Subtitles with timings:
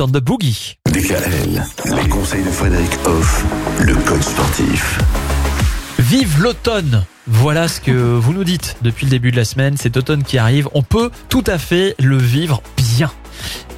[0.00, 0.76] On the Boogie.
[0.92, 1.64] DKL,
[1.96, 3.44] les conseils de Frédéric Hoff,
[3.80, 4.98] le coach sportif.
[5.98, 9.78] Vive l'automne Voilà ce que vous nous dites depuis le début de la semaine.
[9.78, 13.10] Cet automne qui arrive, on peut tout à fait le vivre bien.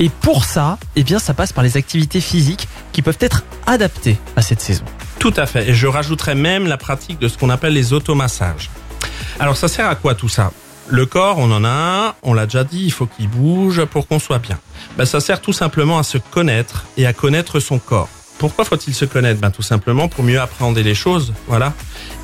[0.00, 4.18] Et pour ça, eh bien, ça passe par les activités physiques qui peuvent être adaptées
[4.34, 4.84] à cette saison.
[5.20, 5.70] Tout à fait.
[5.70, 8.68] Et je rajouterais même la pratique de ce qu'on appelle les automassages.
[9.38, 10.50] Alors ça sert à quoi tout ça?
[10.88, 14.08] Le corps, on en a un, on l'a déjà dit, il faut qu'il bouge pour
[14.08, 14.58] qu'on soit bien.
[14.96, 18.08] Ben, ça sert tout simplement à se connaître et à connaître son corps.
[18.38, 19.38] Pourquoi faut-il se connaître?
[19.38, 21.74] Ben tout simplement pour mieux appréhender les choses, voilà.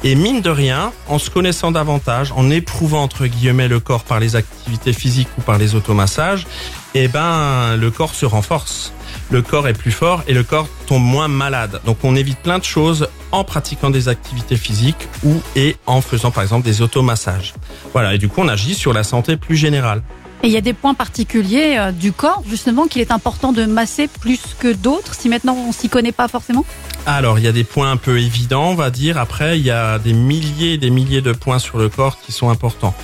[0.03, 4.19] Et mine de rien, en se connaissant davantage, en éprouvant entre guillemets le corps par
[4.19, 6.47] les activités physiques ou par les automassages,
[6.95, 8.95] eh ben le corps se renforce.
[9.31, 11.81] Le corps est plus fort et le corps tombe moins malade.
[11.85, 16.31] Donc on évite plein de choses en pratiquant des activités physiques ou et en faisant
[16.31, 17.55] par exemple des automassages.
[17.93, 20.03] Voilà, et du coup on agit sur la santé plus générale.
[20.43, 23.65] Et il y a des points particuliers euh, du corps, justement, qu'il est important de
[23.65, 26.65] masser plus que d'autres, si maintenant on s'y connaît pas forcément?
[27.07, 29.17] Alors, il y a des points un peu évidents, on va dire.
[29.17, 32.33] Après, il y a des milliers et des milliers de points sur le corps qui
[32.33, 32.95] sont importants.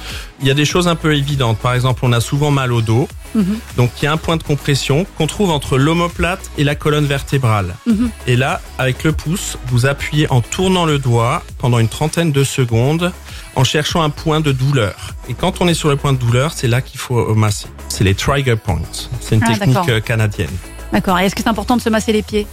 [0.40, 1.58] Il y a des choses un peu évidentes.
[1.58, 3.08] Par exemple, on a souvent mal au dos.
[3.36, 3.58] Mhm.
[3.76, 7.06] Donc, il y a un point de compression qu'on trouve entre l'omoplate et la colonne
[7.06, 7.76] vertébrale.
[7.86, 8.10] Mhm.
[8.26, 12.42] Et là, avec le pouce, vous appuyez en tournant le doigt pendant une trentaine de
[12.42, 13.12] secondes
[13.56, 15.14] en cherchant un point de douleur.
[15.28, 17.66] Et quand on est sur le point de douleur, c'est là qu'il faut masser.
[17.88, 18.80] C'est les trigger points.
[19.20, 20.50] C'est une Ah, technique euh, canadienne.
[20.92, 21.18] D'accord.
[21.18, 22.46] Et est-ce que c'est important de se masser les pieds?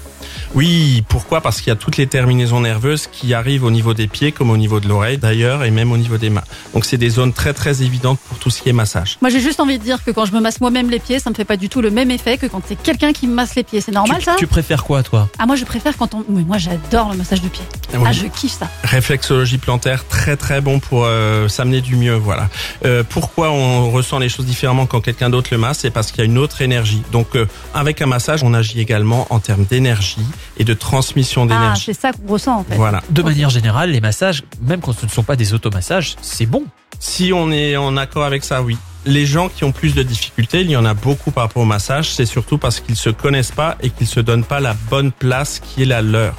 [0.56, 1.42] Oui, pourquoi?
[1.42, 4.50] Parce qu'il y a toutes les terminaisons nerveuses qui arrivent au niveau des pieds comme
[4.50, 6.44] au niveau de l'oreille d'ailleurs et même au niveau des mains.
[6.73, 9.17] Donc c'est des zones très très évidentes pour tout ce qui est massage.
[9.22, 11.30] Moi, j'ai juste envie de dire que quand je me masse moi-même les pieds, ça
[11.30, 13.56] me fait pas du tout le même effet que quand c'est quelqu'un qui me masse
[13.56, 13.81] les pieds.
[13.81, 14.36] C'est normal, tu, ça?
[14.38, 15.30] tu préfères quoi, toi?
[15.38, 16.23] Ah, moi, je préfère quand on.
[16.30, 17.64] Oui, moi, j'adore le massage du pied.
[17.94, 18.00] Oui.
[18.06, 18.70] Ah, je kiffe ça.
[18.84, 22.16] Réflexologie plantaire, très très bon pour euh, s'amener du mieux.
[22.16, 22.50] Voilà.
[22.86, 25.80] Euh, pourquoi on ressent les choses différemment quand quelqu'un d'autre le masse?
[25.80, 27.02] C'est parce qu'il y a une autre énergie.
[27.12, 30.09] Donc euh, avec un massage, on agit également en termes d'énergie
[30.58, 31.84] et de transmission Ah, d'énergie.
[31.86, 32.76] c'est ça qu'on ressent, en fait.
[32.76, 33.02] voilà.
[33.10, 36.64] De manière générale, les massages, même quand ce ne sont pas des automassages, c'est bon.
[37.00, 38.78] Si on est en accord avec ça, oui.
[39.06, 41.66] Les gens qui ont plus de difficultés, il y en a beaucoup par rapport au
[41.66, 45.12] massage, c'est surtout parce qu'ils se connaissent pas et qu'ils se donnent pas la bonne
[45.14, 46.36] place qui est la leur.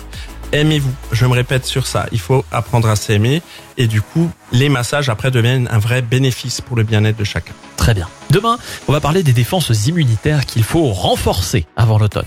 [0.53, 0.91] Aimez-vous.
[1.13, 2.07] Je me répète sur ça.
[2.13, 3.41] Il faut apprendre à s'aimer
[3.79, 7.53] et du coup, les massages après deviennent un vrai bénéfice pour le bien-être de chacun.
[7.77, 8.09] Très bien.
[8.31, 12.27] Demain, on va parler des défenses immunitaires qu'il faut renforcer avant l'automne.